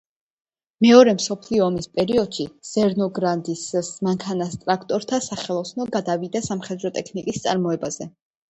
[0.85, 3.67] მეორე მსოფლიო ომის პერიოდში ზერნოგრადის
[4.09, 8.13] მანქანა-ტრაქტორთა სახელოსნო გადავიდა სამხედრო ტექნიკის წარმოებაზე.